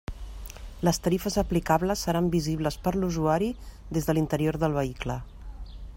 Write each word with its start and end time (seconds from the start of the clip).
Les 0.87 0.99
tarifes 1.07 1.37
aplicables 1.41 2.05
seran 2.07 2.31
visibles 2.37 2.79
per 2.87 2.95
a 2.95 2.99
l'usuari 3.03 3.51
des 3.99 4.09
de 4.09 4.19
l'interior 4.19 4.59
del 4.65 4.79
vehicle. 4.79 5.21